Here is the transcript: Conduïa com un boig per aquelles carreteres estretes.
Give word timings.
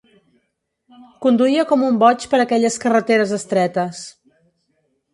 Conduïa 1.25 1.67
com 1.73 1.85
un 1.89 2.01
boig 2.05 2.27
per 2.33 2.41
aquelles 2.47 2.81
carreteres 2.87 3.39
estretes. 3.41 4.05